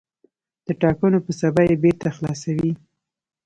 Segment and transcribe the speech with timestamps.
[0.65, 2.71] د ټاکنو په سبا یې بېرته خلاصوي.